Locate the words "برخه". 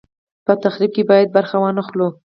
1.37-1.55